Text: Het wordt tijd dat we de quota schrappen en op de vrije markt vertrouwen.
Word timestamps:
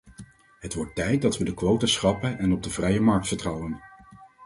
Het 0.59 0.73
wordt 0.73 0.95
tijd 0.95 1.21
dat 1.21 1.37
we 1.37 1.43
de 1.43 1.53
quota 1.53 1.85
schrappen 1.85 2.37
en 2.37 2.51
op 2.53 2.63
de 2.63 2.69
vrije 2.69 2.99
markt 3.01 3.27
vertrouwen. 3.27 3.79